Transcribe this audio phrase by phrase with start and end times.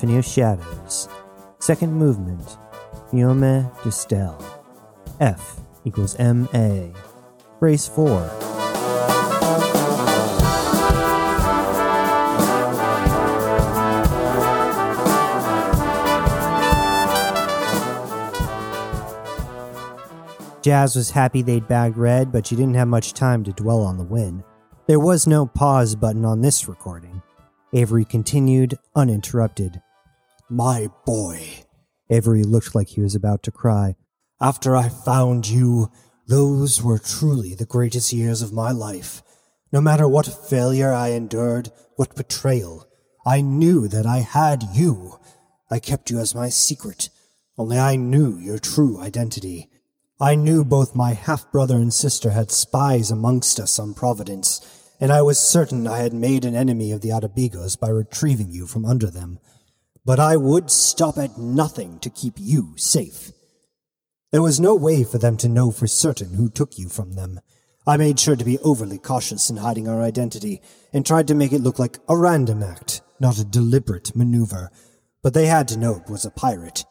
[0.00, 1.10] Symphony of Shadows.
[1.58, 2.56] Second movement,
[3.10, 4.34] Fiume de Stel.
[5.20, 6.86] F equals MA.
[7.58, 8.06] Brace 4.
[20.62, 23.98] Jazz was happy they'd bagged Red, but she didn't have much time to dwell on
[23.98, 24.42] the win.
[24.86, 27.20] There was no pause button on this recording.
[27.74, 29.82] Avery continued, uninterrupted.
[30.52, 31.46] My boy.
[32.10, 33.94] Avery looked like he was about to cry.
[34.40, 35.92] After I found you,
[36.26, 39.22] those were truly the greatest years of my life.
[39.72, 42.88] No matter what failure I endured, what betrayal,
[43.24, 45.20] I knew that I had you.
[45.70, 47.10] I kept you as my secret,
[47.56, 49.70] only I knew your true identity.
[50.20, 54.60] I knew both my half brother and sister had spies amongst us on Providence,
[54.98, 58.66] and I was certain I had made an enemy of the Adabigos by retrieving you
[58.66, 59.38] from under them.
[60.04, 63.32] But I would stop at nothing to keep you safe.
[64.32, 67.40] There was no way for them to know for certain who took you from them.
[67.86, 70.62] I made sure to be overly cautious in hiding our identity,
[70.92, 74.70] and tried to make it look like a random act, not a deliberate maneuver.
[75.22, 76.84] But they had to know it was a pirate.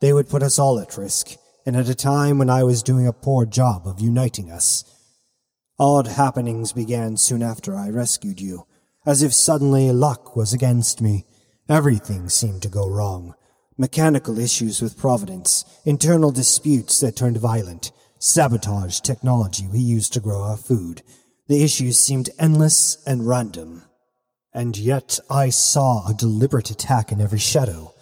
[0.00, 3.06] They would put us all at risk, and at a time when I was doing
[3.06, 4.84] a poor job of uniting us.
[5.78, 8.66] Odd happenings began soon after I rescued you,
[9.04, 11.26] as if suddenly luck was against me.
[11.68, 13.34] Everything seemed to go wrong.
[13.76, 20.42] Mechanical issues with Providence, internal disputes that turned violent, sabotage technology we used to grow
[20.42, 21.02] our food.
[21.48, 23.82] The issues seemed endless and random.
[24.52, 27.94] And yet I saw a deliberate attack in every shadow,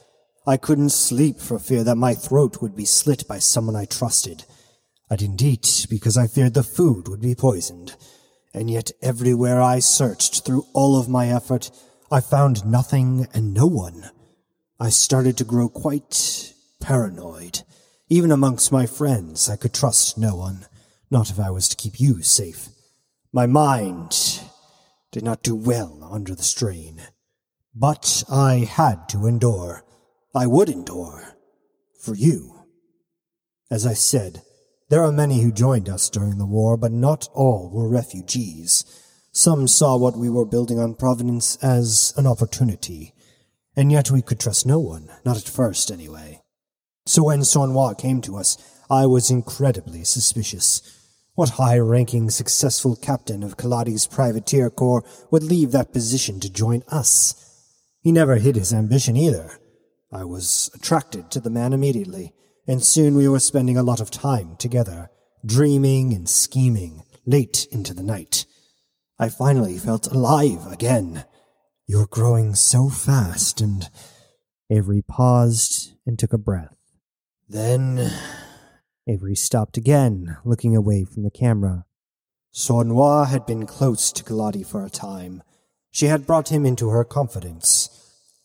[0.45, 4.45] I couldn't sleep for fear that my throat would be slit by someone I trusted.
[5.09, 7.95] I didn't eat because I feared the food would be poisoned.
[8.53, 11.71] And yet everywhere I searched through all of my effort,
[12.13, 14.11] I found nothing and no one.
[14.79, 17.63] I started to grow quite paranoid.
[18.11, 20.67] Even amongst my friends, I could trust no one,
[21.11, 22.69] not if I was to keep you safe.
[23.33, 24.43] My mind
[25.11, 27.01] did not do well under the strain.
[27.75, 29.83] But I had to endure.
[30.35, 31.39] I would endure.
[31.99, 32.67] For you.
[33.71, 34.43] As I said,
[34.91, 38.85] there are many who joined us during the war, but not all were refugees.
[39.35, 43.15] Some saw what we were building on Providence as an opportunity,
[43.75, 46.43] and yet we could trust no one, not at first anyway.
[47.07, 48.59] So when Sornois came to us,
[48.91, 50.83] I was incredibly suspicious.
[51.35, 57.35] What high-ranking, successful captain of Kaladi's privateer corps would leave that position to join us?
[58.03, 59.59] He never hid his ambition either.
[60.13, 62.35] I was attracted to the man immediately,
[62.69, 65.09] and soon we were spending a lot of time together,
[65.45, 68.45] dreaming and scheming late into the night.
[69.23, 71.25] I finally felt alive again.
[71.87, 73.89] You're growing so fast, and.
[74.69, 76.77] Avery paused and took a breath.
[77.49, 78.11] Then.
[79.07, 81.85] Avery stopped again, looking away from the camera.
[82.53, 85.45] Sornois had been close to Kaladi for a time.
[85.93, 87.91] She had brought him into her confidence.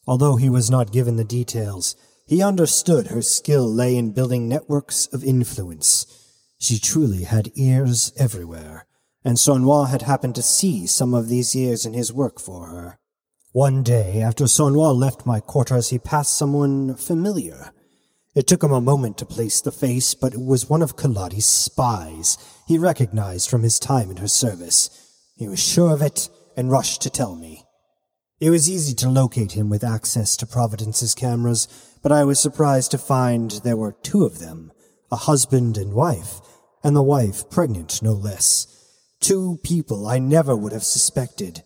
[0.05, 1.95] Although he was not given the details,
[2.27, 6.05] he understood her skill lay in building networks of influence.
[6.59, 8.86] She truly had ears everywhere,
[9.27, 12.97] and Sornois had happened to see some of these years in his work for her.
[13.51, 17.73] One day, after Sornois left my quarters, he passed someone familiar.
[18.35, 21.45] It took him a moment to place the face, but it was one of Kaladi's
[21.45, 22.37] spies
[22.69, 24.89] he recognized from his time in her service.
[25.35, 27.65] He was sure of it and rushed to tell me.
[28.39, 31.67] It was easy to locate him with access to Providence's cameras,
[32.01, 34.71] but I was surprised to find there were two of them,
[35.11, 36.39] a husband and wife,
[36.81, 38.73] and the wife pregnant no less.
[39.19, 41.63] Two people I never would have suspected.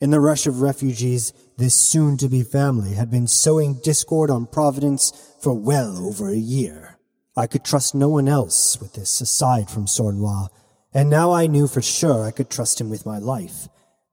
[0.00, 5.54] In the rush of refugees, this soon-to-be family had been sowing discord on Providence for
[5.54, 6.98] well over a year.
[7.36, 10.48] I could trust no one else with this aside from Sornois,
[10.92, 13.68] and now I knew for sure I could trust him with my life.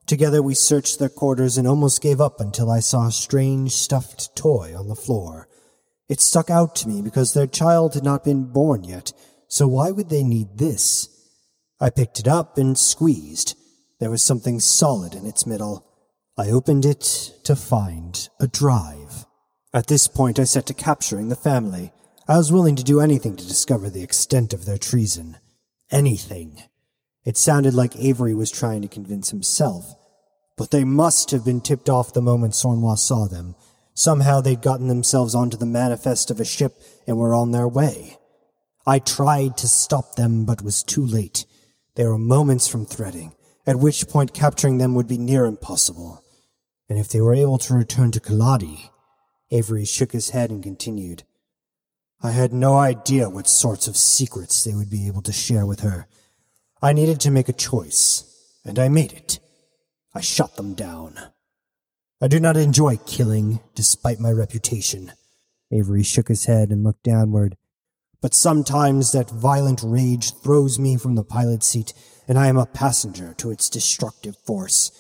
[0.06, 4.36] Together we searched their quarters and almost gave up until I saw a strange stuffed
[4.36, 5.48] toy on the floor.
[6.08, 9.12] It stuck out to me because their child had not been born yet,
[9.48, 11.10] so why would they need this?
[11.86, 13.56] I picked it up and squeezed.
[14.00, 15.86] There was something solid in its middle.
[16.36, 19.28] I opened it to find a drive.
[19.72, 21.92] At this point I set to capturing the family.
[22.28, 25.38] I was willing to do anything to discover the extent of their treason.
[25.92, 26.64] Anything.
[27.24, 29.94] It sounded like Avery was trying to convince himself.
[30.58, 33.54] But they must have been tipped off the moment Sornois saw them.
[33.94, 38.18] Somehow they'd gotten themselves onto the manifest of a ship and were on their way.
[38.88, 41.46] I tried to stop them, but was too late.
[41.96, 43.34] They were moments from threading,
[43.66, 46.24] at which point capturing them would be near impossible.
[46.90, 48.90] And if they were able to return to Kaladi,
[49.52, 51.24] Avery shook his head and continued.
[52.22, 55.82] I had no idea what sorts of secrets they would be able to share with
[55.82, 56.08] her.
[56.82, 58.24] I needed to make a choice,
[58.64, 59.40] and I made it.
[60.14, 61.20] I shot them down.
[62.22, 65.12] I do not enjoy killing, despite my reputation.
[65.72, 67.58] Avery shook his head and looked downward.
[68.26, 71.94] But sometimes that violent rage throws me from the pilot's seat,
[72.28, 74.92] and I am a passenger to its destructive force.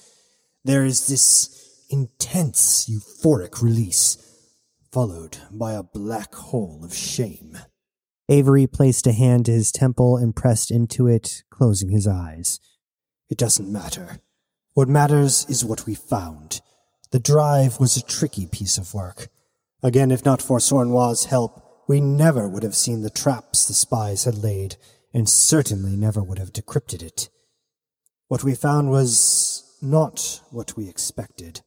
[0.63, 4.19] There is this intense euphoric release,
[4.91, 7.57] followed by a black hole of shame.
[8.29, 12.59] Avery placed a hand to his temple and pressed into it, closing his eyes.
[13.27, 14.19] It doesn't matter.
[14.75, 16.61] What matters is what we found.
[17.09, 19.29] The drive was a tricky piece of work.
[19.81, 24.23] Again, if not for Sornois' help, we never would have seen the traps the spies
[24.23, 24.75] had laid,
[25.13, 27.29] and certainly never would have decrypted it.
[28.27, 31.61] What we found was not what we expected.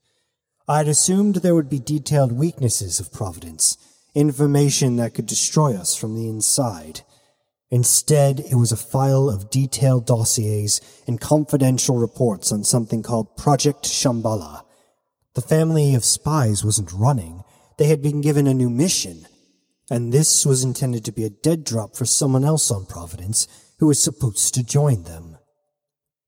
[0.67, 3.79] I'd assumed there would be detailed weaknesses of Providence,
[4.15, 7.03] information that could destroy us from the inside.
[7.70, 13.85] Instead, it was a file of detailed dossiers and confidential reports on something called Project
[13.85, 14.65] Shambhala.
[15.35, 17.44] The family of spies wasn't running.
[17.76, 19.26] They had been given a new mission,
[19.90, 23.49] and this was intended to be a dead drop for someone else on Providence
[23.79, 25.38] who was supposed to join them.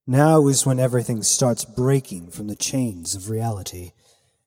[0.06, 3.92] Now is when everything starts breaking from the chains of reality.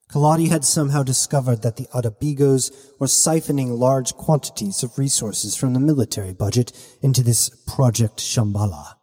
[0.10, 5.80] Kaladi had somehow discovered that the Adabigos were siphoning large quantities of resources from the
[5.80, 6.72] military budget
[7.02, 8.96] into this Project Shambhala.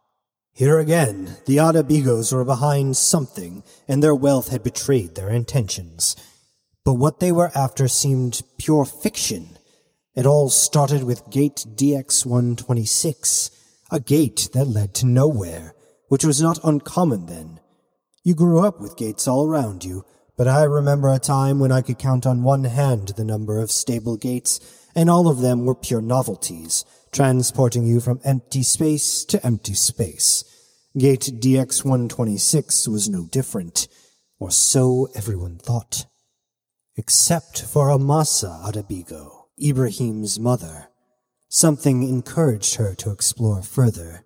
[0.53, 6.15] Here again, the Adabigos were behind something, and their wealth had betrayed their intentions.
[6.85, 9.57] But what they were after seemed pure fiction.
[10.13, 13.49] It all started with Gate DX 126,
[13.91, 15.73] a gate that led to nowhere,
[16.09, 17.61] which was not uncommon then.
[18.21, 20.03] You grew up with gates all around you,
[20.35, 23.71] but I remember a time when I could count on one hand the number of
[23.71, 24.59] stable gates,
[24.93, 26.83] and all of them were pure novelties,
[27.13, 30.43] transporting you from empty space to empty space.
[30.97, 33.87] Gate DX-126 was no different,
[34.39, 36.05] or so everyone thought.
[36.97, 40.89] Except for Amasa Adabigo, Ibrahim's mother.
[41.49, 44.23] Something encouraged her to explore further.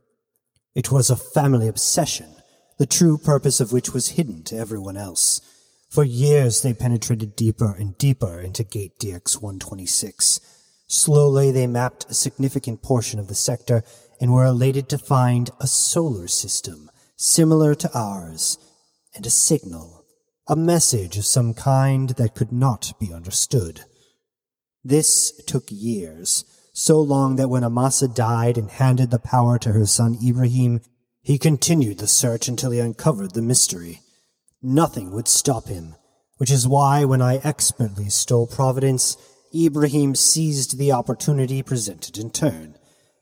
[0.76, 2.36] It was a family obsession,
[2.78, 5.42] the true purpose of which was hidden to everyone else.
[5.90, 10.40] For years, they penetrated deeper and deeper into Gate DX 126.
[10.88, 13.84] Slowly, they mapped a significant portion of the sector
[14.20, 18.58] and were elated to find a solar system similar to ours
[19.16, 20.06] and a signal,
[20.48, 23.86] a message of some kind that could not be understood.
[24.88, 29.88] This took years, so long that when Amasa died and handed the power to her
[29.88, 30.80] son Ibrahim,
[31.24, 34.02] he continued the search until he uncovered the mystery.
[34.62, 35.96] Nothing would stop him,
[36.38, 39.18] which is why when I expertly stole Providence,
[39.56, 42.78] Ibrahim seized the opportunity presented in turn.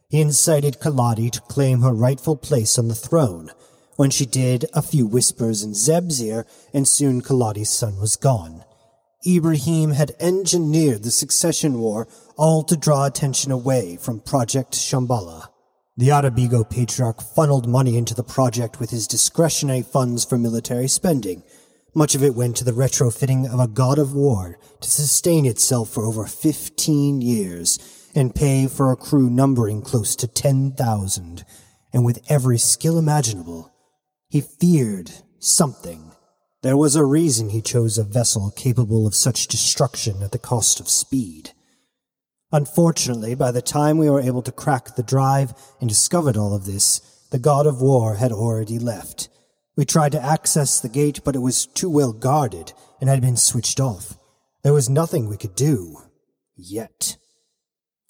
[0.10, 3.52] He incited Kaladi to claim her rightful place on the throne.
[3.96, 8.66] When she did, a few whispers in Zeb's ear, and soon Kaladi's son was gone.
[9.26, 15.48] Ibrahim had engineered the succession war all to draw attention away from Project Shambhala.
[15.96, 21.44] The Adabigo patriarch funneled money into the project with his discretionary funds for military spending.
[21.96, 25.90] Much of it went to the retrofitting of a god of war to sustain itself
[25.90, 31.46] for over 15 years and pay for a crew numbering close to 10,000.
[31.94, 33.72] And with every skill imaginable,
[34.28, 36.13] he feared something.
[36.64, 40.80] There was a reason he chose a vessel capable of such destruction at the cost
[40.80, 41.52] of speed.
[42.54, 46.66] Unfortunately, by the time we were able to crack the drive and discovered all of
[46.66, 47.02] this,
[47.32, 49.28] the god of war had already left.
[49.76, 53.36] We tried to access the gate, but it was too well guarded and had been
[53.36, 54.18] switched off.
[54.64, 55.98] There was nothing we could do.
[56.56, 57.18] Yet.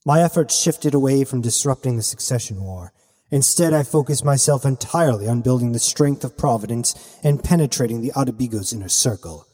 [0.06, 2.94] My efforts shifted away from disrupting the succession war.
[3.34, 8.72] Instead, I focused myself entirely on building the strength of Providence and penetrating the Adabigo's
[8.72, 9.48] inner circle.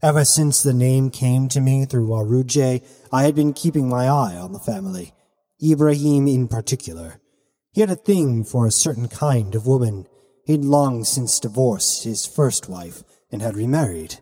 [0.00, 4.36] Ever since the name came to me through Waruje, I had been keeping my eye
[4.36, 5.14] on the family.
[5.60, 7.20] Ibrahim in particular.
[7.72, 10.06] He had a thing for a certain kind of woman.
[10.46, 14.20] He'd long since divorced his first wife and had remarried.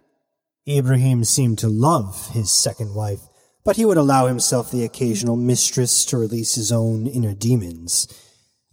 [0.67, 3.29] Ibrahim seemed to love his second wife,
[3.63, 8.09] but he would allow himself the occasional mistress to release his own inner demons.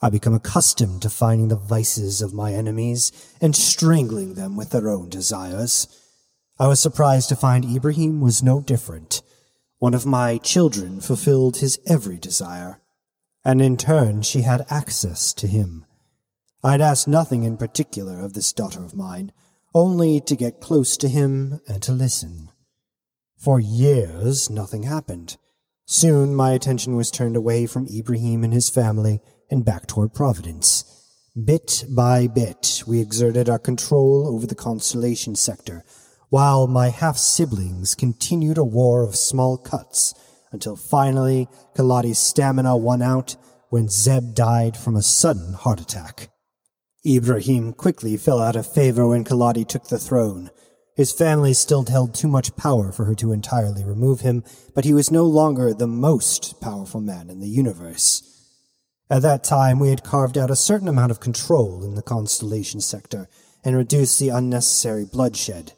[0.02, 4.90] I become accustomed to finding the vices of my enemies and strangling them with their
[4.90, 5.88] own desires.
[6.58, 9.22] I was surprised to find Ibrahim was no different.
[9.78, 12.82] One of my children fulfilled his every desire,
[13.44, 15.86] and in turn she had access to him.
[16.64, 19.32] I'd asked nothing in particular of this daughter of mine,
[19.74, 22.50] only to get close to him and to listen.
[23.38, 25.38] For years, nothing happened.
[25.86, 30.86] Soon, my attention was turned away from Ibrahim and his family and back toward Providence.
[31.46, 35.84] Bit by bit, we exerted our control over the constellation sector,
[36.30, 40.14] while my half siblings continued a war of small cuts
[40.52, 43.36] until finally Kaladi's stamina won out
[43.70, 46.30] when Zeb died from a sudden heart attack.
[47.06, 50.50] Ibrahim quickly fell out of favor when Kaladi took the throne.
[50.96, 54.44] His family still held too much power for her to entirely remove him,
[54.76, 58.39] but he was no longer the most powerful man in the universe.
[59.10, 62.80] At that time, we had carved out a certain amount of control in the constellation
[62.80, 63.28] sector
[63.64, 65.74] and reduced the unnecessary bloodshed.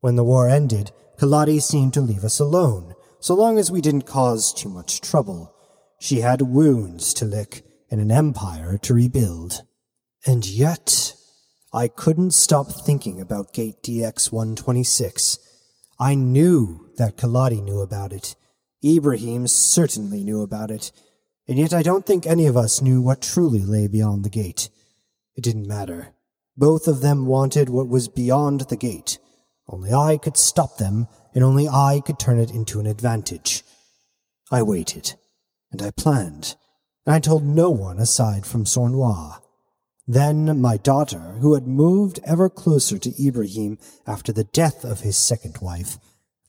[0.00, 4.06] When the war ended, Kaladi seemed to leave us alone, so long as we didn't
[4.06, 5.54] cause too much trouble.
[6.00, 9.62] She had wounds to lick and an empire to rebuild.
[10.26, 11.14] And yet,
[11.74, 15.38] I couldn't stop thinking about Gate DX 126.
[16.00, 18.34] I knew that Kaladi knew about it.
[18.84, 20.90] Ibrahim certainly knew about it.
[21.48, 24.68] And yet I don't think any of us knew what truly lay beyond the gate.
[25.34, 26.14] It didn't matter.
[26.56, 29.18] Both of them wanted what was beyond the gate.
[29.68, 33.62] Only I could stop them, and only I could turn it into an advantage.
[34.50, 35.14] I waited
[35.72, 36.54] and I planned,
[37.06, 39.38] and I told no one aside from Sornois.
[40.06, 45.16] Then my daughter, who had moved ever closer to Ibrahim after the death of his
[45.16, 45.98] second wife,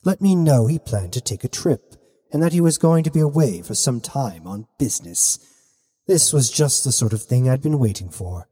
[0.04, 1.94] let me know he planned to take a trip,
[2.34, 5.38] and that he was going to be away for some time on business.
[6.08, 8.48] This was just the sort of thing I'd been waiting for.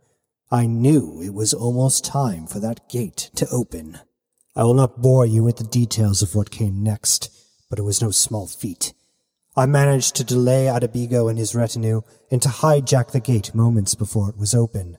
[0.53, 3.99] I knew it was almost time for that gate to open.
[4.55, 7.29] I will not bore you with the details of what came next,
[7.69, 8.95] but it was no small feat.
[9.57, 14.31] I managed to delay Adabigo and his retinue and to hijack the gate moments before
[14.31, 14.97] it was open.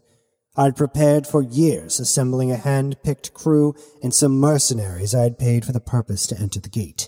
[0.57, 5.63] I had prepared for years, assembling a hand-picked crew and some mercenaries I had paid
[5.63, 7.07] for the purpose to enter the gate.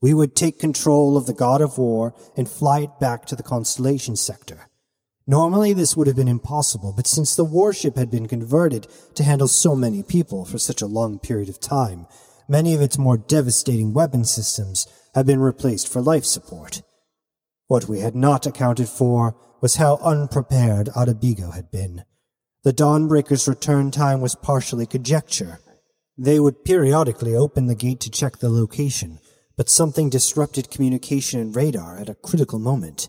[0.00, 3.42] We would take control of the God of War and fly it back to the
[3.42, 4.68] Constellation sector.
[5.26, 9.48] Normally this would have been impossible, but since the warship had been converted to handle
[9.48, 12.06] so many people for such a long period of time,
[12.48, 16.82] many of its more devastating weapon systems had been replaced for life support.
[17.66, 22.04] What we had not accounted for was how unprepared Adabigo had been.
[22.64, 25.60] The Dawnbreaker's return time was partially conjecture.
[26.16, 29.18] They would periodically open the gate to check the location,
[29.58, 33.08] but something disrupted communication and radar at a critical moment.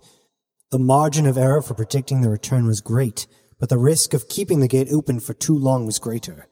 [0.71, 3.27] The margin of error for predicting the return was great,
[3.59, 6.47] but the risk of keeping the gate open for too long was greater.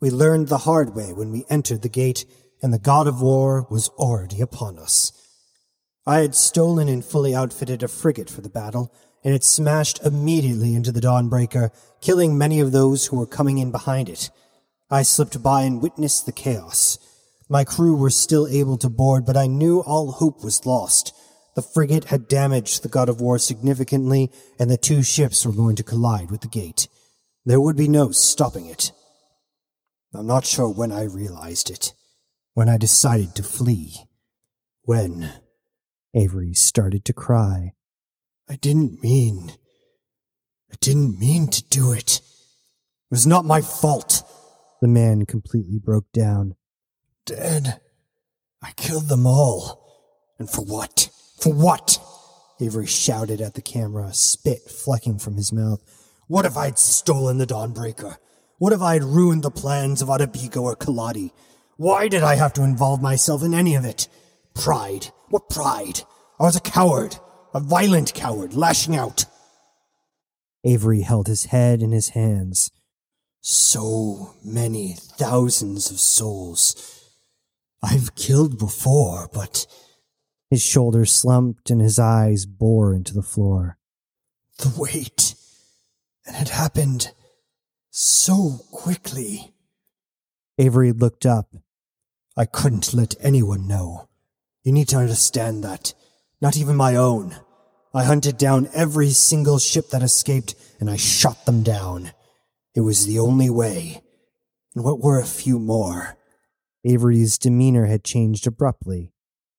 [0.00, 2.24] We learned the hard way when we entered the gate
[2.62, 5.12] and the god of war was already upon us.
[6.06, 8.90] I had stolen and fully outfitted a frigate for the battle,
[9.22, 13.70] and it smashed immediately into the Dawnbreaker, killing many of those who were coming in
[13.70, 14.30] behind it.
[14.90, 16.98] I slipped by and witnessed the chaos.
[17.52, 21.14] My crew were still able to board, but I knew all hope was lost.
[21.54, 25.76] The frigate had damaged the God of War significantly, and the two ships were going
[25.76, 26.88] to collide with the gate.
[27.44, 28.90] There would be no stopping it.
[30.14, 31.92] I'm not sure when I realized it
[32.54, 33.96] when I decided to flee.
[34.84, 35.30] When
[36.14, 37.74] Avery started to cry.
[38.48, 39.52] I didn't mean.
[40.72, 42.16] I didn't mean to do it.
[42.16, 44.22] It was not my fault.
[44.80, 46.56] The man completely broke down.
[47.26, 47.80] Dad,
[48.62, 49.82] I killed them all.
[50.38, 51.10] And for what?
[51.38, 51.98] For what?
[52.60, 55.80] Avery shouted at the camera, spit flecking from his mouth.
[56.28, 58.16] What if I'd stolen the Dawnbreaker?
[58.58, 61.32] What if I'd ruined the plans of Adabigo or Kaladi?
[61.76, 64.08] Why did I have to involve myself in any of it?
[64.54, 65.08] Pride.
[65.30, 66.02] What pride?
[66.38, 67.16] I was a coward.
[67.54, 69.24] A violent coward, lashing out.
[70.64, 72.70] Avery held his head in his hands.
[73.40, 77.01] So many thousands of souls.
[77.82, 79.66] I've killed before, but.
[80.50, 83.78] His shoulders slumped and his eyes bore into the floor.
[84.58, 85.34] The weight.
[86.26, 87.12] And it happened
[87.90, 89.54] so quickly.
[90.58, 91.54] Avery looked up
[92.36, 94.08] I couldn't let anyone know.
[94.64, 95.92] You need to understand that.
[96.40, 97.36] Not even my own.
[97.92, 102.12] I hunted down every single ship that escaped and I shot them down.
[102.74, 104.02] It was the only way.
[104.74, 106.16] And what were a few more?
[106.84, 109.12] Avery's demeanor had changed abruptly.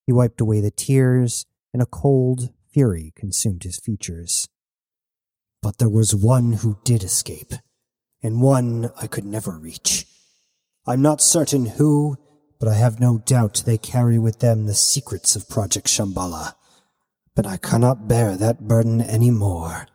[0.05, 4.47] He wiped away the tears, and a cold fury consumed his features.
[5.61, 7.53] But there was one who did escape,
[8.21, 10.05] and one I could never reach.
[10.85, 12.17] I'm not certain who
[12.63, 16.55] but I have no doubt they carry with them the secrets of Project Shambhala.
[17.35, 19.87] But I cannot bear that burden any more.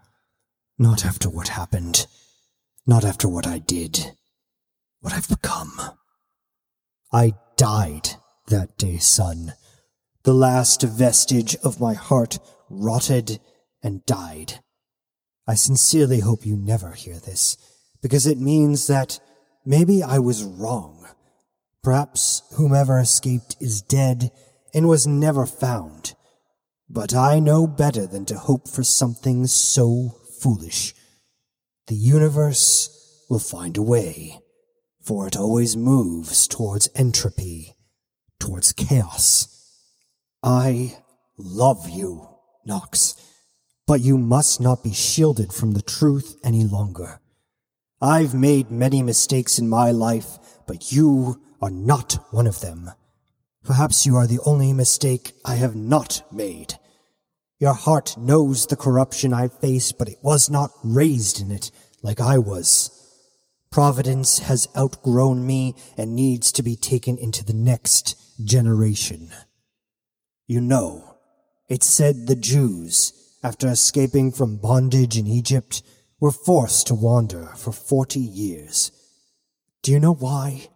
[0.78, 2.06] Not after what happened.
[2.86, 4.12] Not after what I did.
[5.00, 5.97] What I've become.
[7.12, 8.10] I died
[8.48, 9.54] that day, son.
[10.24, 12.38] The last vestige of my heart
[12.68, 13.40] rotted
[13.82, 14.60] and died.
[15.46, 17.56] I sincerely hope you never hear this,
[18.02, 19.20] because it means that
[19.64, 21.06] maybe I was wrong.
[21.82, 24.30] Perhaps whomever escaped is dead
[24.74, 26.14] and was never found.
[26.90, 30.94] But I know better than to hope for something so foolish.
[31.86, 34.40] The universe will find a way,
[35.08, 37.74] for it always moves towards entropy,
[38.38, 39.48] towards chaos.
[40.42, 40.98] I
[41.38, 42.28] love you,
[42.66, 43.16] Knox,
[43.86, 47.20] but you must not be shielded from the truth any longer.
[48.02, 52.90] I've made many mistakes in my life, but you are not one of them.
[53.64, 56.74] Perhaps you are the only mistake I have not made.
[57.58, 61.70] Your heart knows the corruption I face, but it was not raised in it
[62.02, 62.97] like I was.
[63.70, 69.30] Providence has outgrown me and needs to be taken into the next generation.
[70.46, 71.16] You know,
[71.68, 75.82] it said the Jews, after escaping from bondage in Egypt,
[76.18, 78.90] were forced to wander for forty years.
[79.82, 80.68] Do you know why?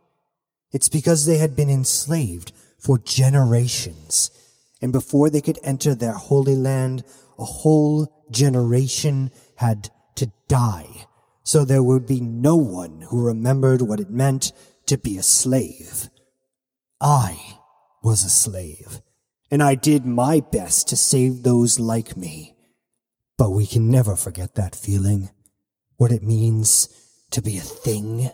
[0.71, 4.31] It's because they had been enslaved for generations,
[4.81, 7.05] and before they could enter their holy land,
[7.39, 11.02] a whole generation had to die,
[11.45, 14.53] so there would be no one who remembered what it meant
[14.87, 16.09] to be a slave.
[17.01, 17.59] I
[18.03, 19.03] was a slave
[19.53, 22.57] and I did my best to save those like me.
[23.37, 25.29] But we can never forget that feeling,
[25.97, 26.89] what it means
[27.33, 28.31] to be a thing.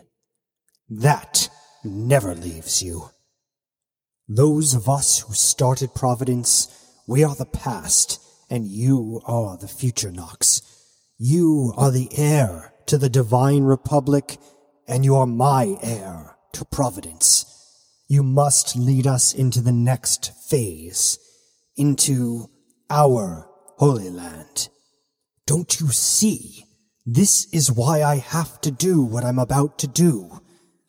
[0.89, 1.49] That
[1.83, 3.09] never leaves you.
[4.29, 6.69] Those of us who started Providence,
[7.05, 10.61] we are the past, and you are the future, Knox.
[11.17, 14.39] You are the heir to the Divine Republic,
[14.87, 17.45] and you are my heir to Providence.
[18.07, 21.19] You must lead us into the next phase,
[21.77, 22.47] into
[22.89, 23.47] our
[23.77, 24.69] Holy Land.
[25.45, 26.63] Don't you see?
[27.05, 30.39] This is why I have to do what I'm about to do.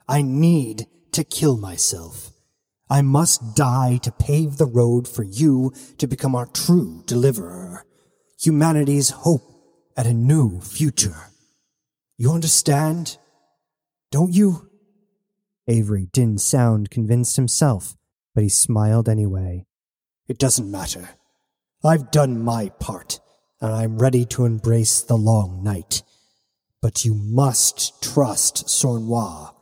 [0.09, 2.31] I need to kill myself.
[2.89, 7.85] I must die to pave the road for you to become our true deliverer.
[8.41, 9.43] Humanity's hope
[9.99, 11.30] at a new future.
[12.21, 13.17] You understand?
[14.11, 14.69] Don't you?
[15.67, 17.97] Avery didn't sound convinced himself,
[18.35, 19.65] but he smiled anyway.
[20.29, 21.09] It doesn't matter.
[21.83, 23.21] I've done my part,
[23.59, 26.03] and I'm ready to embrace the long night.
[26.83, 29.55] But you must trust Sornois.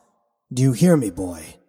[0.53, 1.61] Do you hear me, boy?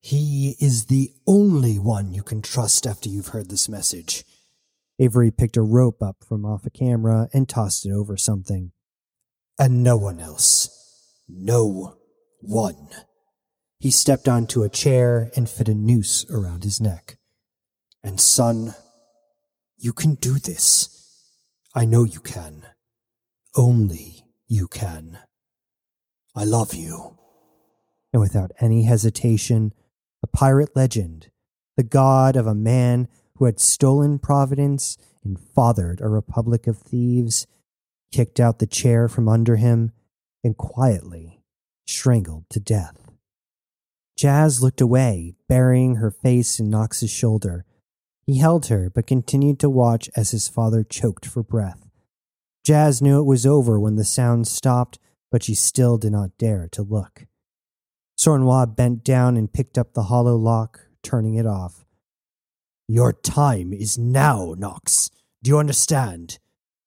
[0.00, 4.24] He is the only one you can trust after you've heard this message.
[4.98, 8.72] Avery picked a rope up from off a camera and tossed it over something.
[9.60, 10.70] And no one else.
[11.28, 11.98] No
[12.40, 12.88] one.
[13.78, 17.18] He stepped onto a chair and fit a noose around his neck.
[18.02, 18.74] And son,
[19.76, 20.88] you can do this.
[21.74, 22.68] I know you can.
[23.54, 25.18] Only you can.
[26.34, 27.18] I love you.
[28.14, 29.74] And without any hesitation,
[30.22, 31.30] the pirate legend,
[31.76, 37.46] the god of a man who had stolen Providence and fathered a republic of thieves,
[38.12, 39.92] kicked out the chair from under him
[40.42, 41.40] and quietly
[41.86, 42.96] strangled to death.
[44.16, 47.64] Jazz looked away, burying her face in Knox's shoulder.
[48.26, 51.86] He held her, but continued to watch as his father choked for breath.
[52.64, 54.98] Jazz knew it was over when the sound stopped,
[55.30, 57.26] but she still did not dare to look.
[58.18, 61.86] Sornois bent down and picked up the hollow lock, turning it off.
[62.86, 65.10] Your time is now, Knox.
[65.42, 66.38] Do you understand?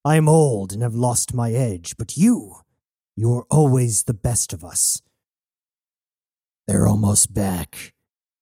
[0.05, 2.55] I am old and have lost my edge, but you,
[3.15, 5.01] you are always the best of us.
[6.67, 7.93] They're almost back.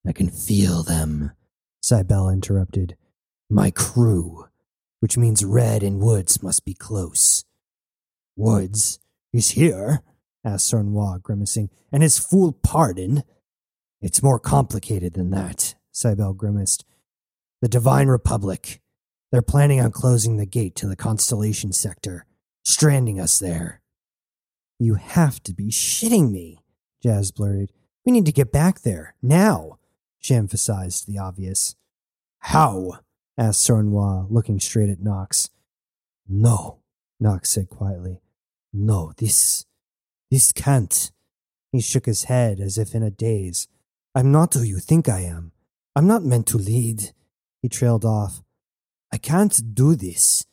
[0.07, 1.33] I can feel them,
[1.81, 2.97] Cybele interrupted.
[3.49, 4.47] My crew,
[5.01, 7.45] which means Red and Woods must be close.
[8.35, 8.99] Woods
[9.31, 10.01] is here?
[10.43, 11.69] asked Sornois, grimacing.
[11.91, 13.23] And his fool pardon?
[14.01, 16.85] It's more complicated than that, Cybele grimaced.
[17.61, 18.80] The Divine Republic.
[19.31, 22.25] They're planning on closing the gate to the Constellation sector,
[22.63, 23.81] stranding us there.
[24.77, 26.59] You have to be shitting me,
[27.01, 27.71] Jazz blurted.
[28.05, 29.77] We need to get back there, now.
[30.19, 31.75] She emphasized the obvious.
[32.39, 32.99] How?
[33.37, 35.49] asked Sornois, looking straight at Knox.
[36.27, 36.79] No,
[37.19, 38.21] Knox said quietly.
[38.73, 39.65] No, this.
[40.29, 41.11] this can't.
[41.71, 43.67] He shook his head as if in a daze.
[44.13, 45.53] I'm not who you think I am.
[45.95, 47.11] I'm not meant to lead.
[47.61, 48.41] He trailed off.
[49.13, 50.45] I can't do this.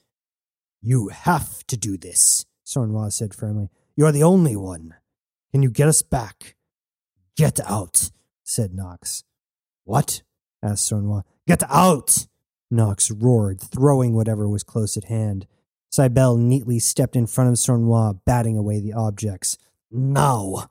[0.80, 3.68] You have to do this, Sornois said firmly.
[3.96, 4.94] You're the only one.
[5.52, 6.56] Can you get us back?
[7.36, 8.10] Get out,
[8.42, 9.24] said Knox.
[9.84, 10.22] What?
[10.62, 11.22] asked Sornois.
[11.46, 12.26] Get out!
[12.70, 15.46] Knox roared, throwing whatever was close at hand.
[15.90, 19.56] Cybele neatly stepped in front of Sornois, batting away the objects.
[19.90, 20.68] Now!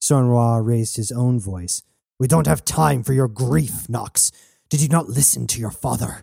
[0.00, 1.82] Sornois raised his own voice.
[2.20, 4.30] We don't have time for your grief, Knox.
[4.68, 6.22] Did you not listen to your father?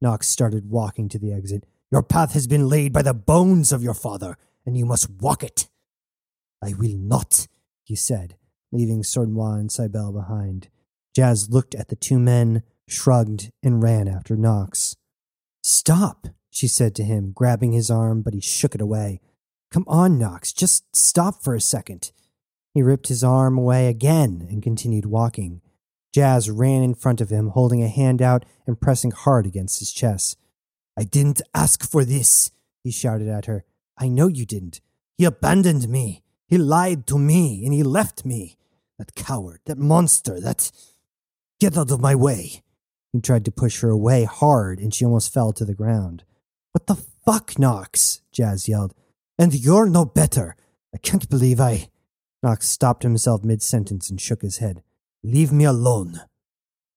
[0.00, 1.66] Knox started walking to the exit.
[1.90, 5.42] Your path has been laid by the bones of your father, and you must walk
[5.42, 5.68] it.
[6.62, 7.46] I will not,
[7.84, 8.36] he said,
[8.72, 10.68] leaving Sornois and Cybele behind.
[11.14, 14.96] Jazz looked at the two men, shrugged, and ran after Knox.
[15.62, 19.20] Stop, she said to him, grabbing his arm, but he shook it away.
[19.70, 22.12] Come on, Knox, just stop for a second.
[22.72, 25.60] He ripped his arm away again and continued walking.
[26.12, 29.92] Jazz ran in front of him, holding a hand out and pressing hard against his
[29.92, 30.36] chest.
[30.98, 32.50] I didn't ask for this,
[32.82, 33.64] he shouted at her.
[33.96, 34.80] I know you didn't.
[35.16, 36.22] He abandoned me.
[36.46, 38.56] He lied to me and he left me.
[38.98, 40.70] That coward, that monster, that.
[41.60, 42.62] Get out of my way.
[43.12, 46.24] He tried to push her away hard and she almost fell to the ground.
[46.72, 48.22] What the fuck, Knox?
[48.32, 48.94] Jazz yelled.
[49.38, 50.56] And you're no better.
[50.94, 51.88] I can't believe I.
[52.42, 54.82] Knox stopped himself mid sentence and shook his head.
[55.22, 56.20] Leave me alone.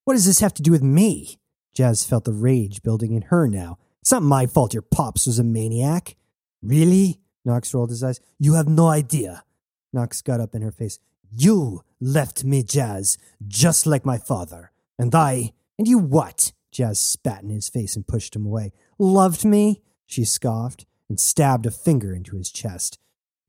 [0.06, 1.40] What does this have to do with me?
[1.74, 3.78] Jazz felt the rage building in her now.
[4.02, 6.16] It's not my fault your pops was a maniac.
[6.62, 7.20] Really?
[7.44, 8.22] Knox rolled his eyes.
[8.40, 9.44] You have no idea.
[9.92, 11.00] Knox got up in her face.
[11.32, 14.72] You left me, Jazz, just like my father.
[14.98, 15.52] And I.
[15.78, 16.54] And you what?
[16.72, 18.72] Jazz spat in his face and pushed him away.
[18.98, 19.82] Loved me?
[20.06, 23.00] She scoffed and stabbed a finger into his chest.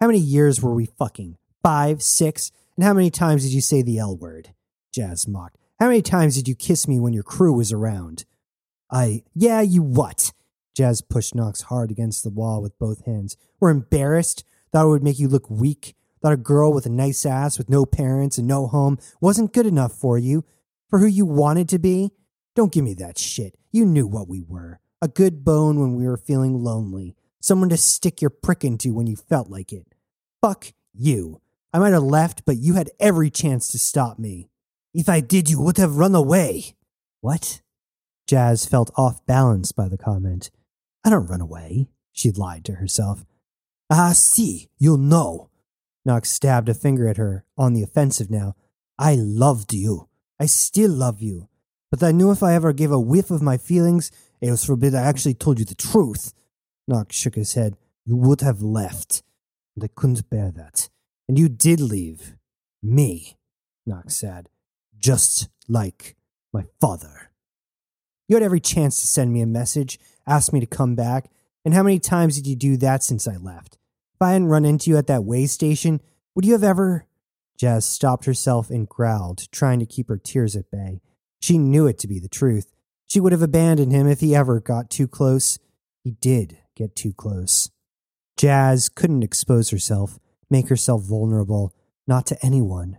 [0.00, 1.36] How many years were we fucking?
[1.62, 2.02] Five?
[2.02, 2.50] Six?
[2.76, 4.50] And how many times did you say the L word?
[4.94, 5.58] Jazz mocked.
[5.80, 8.24] How many times did you kiss me when your crew was around?
[8.92, 9.24] I.
[9.34, 10.32] Yeah, you what?
[10.72, 13.36] Jazz pushed Knox hard against the wall with both hands.
[13.58, 14.44] We're embarrassed?
[14.72, 15.96] Thought it would make you look weak?
[16.22, 19.66] Thought a girl with a nice ass with no parents and no home wasn't good
[19.66, 20.44] enough for you?
[20.88, 22.12] For who you wanted to be?
[22.54, 23.56] Don't give me that shit.
[23.72, 24.78] You knew what we were.
[25.02, 27.16] A good bone when we were feeling lonely.
[27.40, 29.88] Someone to stick your prick into when you felt like it.
[30.40, 31.40] Fuck you.
[31.72, 34.50] I might have left, but you had every chance to stop me.
[34.94, 36.76] If I did, you would have run away.
[37.20, 37.60] What?
[38.28, 40.50] Jazz felt off balance by the comment.
[41.04, 43.24] I don't run away, she lied to herself.
[43.90, 45.50] Ah, see, you'll know.
[46.04, 48.54] Knox stabbed a finger at her, on the offensive now.
[48.98, 50.08] I loved you.
[50.38, 51.48] I still love you.
[51.90, 54.94] But I knew if I ever gave a whiff of my feelings, it was forbid
[54.94, 56.32] I actually told you the truth.
[56.86, 57.76] Knox shook his head.
[58.04, 59.22] You would have left.
[59.74, 60.88] And I couldn't bear that.
[61.28, 62.36] And you did leave.
[62.82, 63.36] Me,
[63.86, 64.48] Knox said.
[65.04, 66.16] Just like
[66.50, 67.30] my father.
[68.26, 71.30] You had every chance to send me a message, ask me to come back,
[71.62, 73.76] and how many times did you do that since I left?
[74.14, 76.00] If I hadn't run into you at that way station,
[76.34, 77.04] would you have ever.
[77.58, 81.02] Jazz stopped herself and growled, trying to keep her tears at bay.
[81.38, 82.72] She knew it to be the truth.
[83.06, 85.58] She would have abandoned him if he ever got too close.
[86.02, 87.70] He did get too close.
[88.38, 91.74] Jazz couldn't expose herself, make herself vulnerable,
[92.06, 92.96] not to anyone.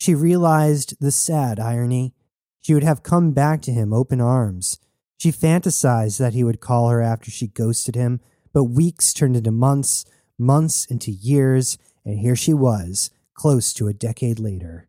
[0.00, 2.14] She realized the sad irony.
[2.60, 4.80] She would have come back to him open arms.
[5.18, 8.20] She fantasized that he would call her after she ghosted him,
[8.54, 10.06] but weeks turned into months,
[10.38, 14.88] months into years, and here she was, close to a decade later.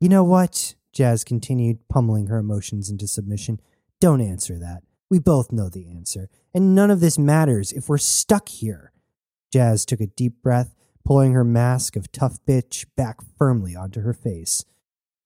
[0.00, 0.74] You know what?
[0.92, 3.60] Jazz continued, pummeling her emotions into submission.
[4.00, 4.82] Don't answer that.
[5.08, 8.92] We both know the answer, and none of this matters if we're stuck here.
[9.52, 10.74] Jazz took a deep breath,
[11.04, 14.64] pulling her mask of tough bitch back firmly onto her face.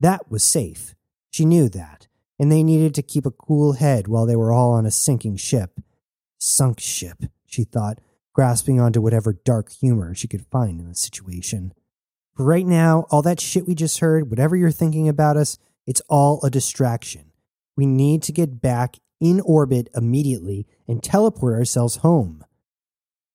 [0.01, 0.95] That was safe.
[1.31, 2.09] She knew that,
[2.39, 5.37] and they needed to keep a cool head while they were all on a sinking
[5.37, 5.81] ship.
[6.39, 7.99] Sunk ship, she thought,
[8.33, 11.73] grasping onto whatever dark humor she could find in the situation.
[12.35, 16.03] For right now, all that shit we just heard, whatever you're thinking about us, it's
[16.09, 17.33] all a distraction.
[17.77, 22.45] We need to get back in orbit immediately and teleport ourselves home.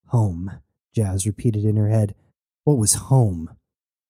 [0.07, 0.51] Home,
[0.93, 2.13] Jazz repeated in her head.
[2.63, 3.55] What was home?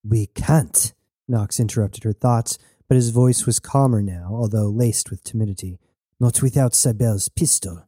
[0.04, 0.94] We can't,
[1.28, 5.80] Knox interrupted her thoughts, but his voice was calmer now, although laced with timidity.
[6.20, 7.88] Not without Cybele's pistol.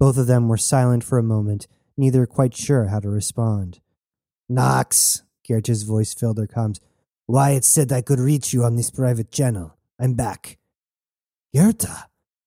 [0.00, 1.66] Both of them were silent for a moment,
[1.96, 3.80] neither quite sure how to respond.
[4.48, 6.80] Knox, Geertja's voice filled their comms.
[7.28, 9.76] Wyatt said I could reach you on this private channel.
[10.00, 10.58] I'm back.
[11.54, 12.04] Geertja?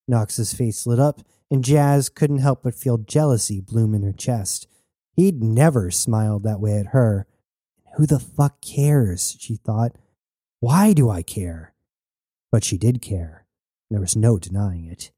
[0.08, 4.68] Knox's face lit up, and Jazz couldn't help but feel jealousy bloom in her chest.
[5.18, 7.26] He'd never smiled that way at her.
[7.96, 9.36] Who the fuck cares?
[9.40, 9.94] she thought.
[10.60, 11.74] Why do I care?
[12.52, 13.48] But she did care.
[13.90, 15.12] There was no denying it.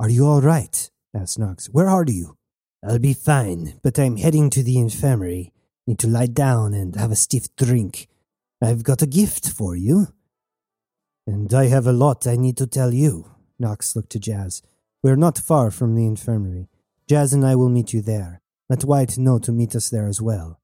[0.00, 0.90] Are you all right?
[1.14, 1.66] asked Knox.
[1.66, 2.36] Where are you?
[2.84, 5.52] I'll be fine, but I'm heading to the infirmary.
[5.86, 8.08] Need to lie down and have a stiff drink.
[8.60, 10.08] I've got a gift for you.
[11.24, 13.30] And I have a lot I need to tell you.
[13.60, 14.62] Knox looked to Jazz.
[15.02, 16.68] We're not far from the infirmary.
[17.08, 18.42] Jazz and I will meet you there.
[18.68, 20.60] Let White know to meet us there as well.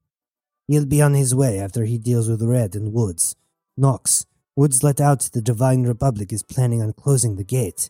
[0.67, 3.35] He'll be on his way after he deals with Red and Woods.
[3.77, 7.89] Knox, Woods let out the Divine Republic is planning on closing the gate.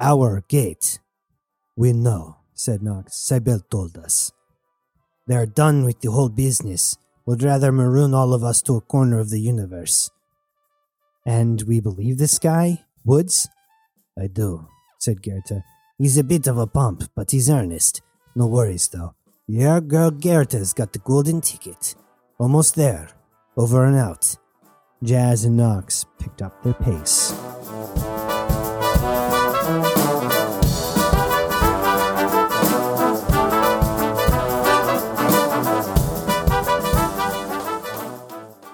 [0.00, 1.00] Our gate.
[1.76, 3.16] We know, said Knox.
[3.16, 4.30] Cybele told us.
[5.26, 6.96] They're done with the whole business.
[7.26, 10.10] Would rather maroon all of us to a corner of the universe.
[11.26, 12.84] And we believe this guy?
[13.04, 13.48] Woods?
[14.18, 15.62] I do, said Geertja.
[15.98, 18.02] He's a bit of a pump, but he's earnest.
[18.36, 19.14] No worries, though.
[19.46, 21.96] Your girl Geertja's got the golden ticket.
[22.38, 23.10] Almost there.
[23.58, 24.36] Over and out.
[25.02, 27.34] Jazz and Knox picked up their pace.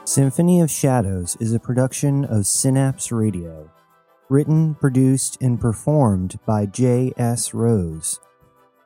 [0.05, 3.69] Symphony of Shadows is a production of Synapse Radio.
[4.29, 7.53] Written, produced, and performed by J.S.
[7.53, 8.21] Rose.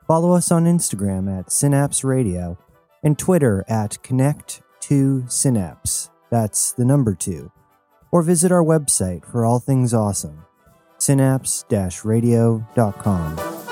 [0.06, 2.58] Follow us on Instagram at Synapse Radio
[3.02, 6.10] and Twitter at Connect2Synapse.
[6.30, 7.50] That's the number two.
[8.12, 10.44] Or visit our website for all things awesome
[10.98, 11.64] synapse
[12.04, 13.63] radio.com.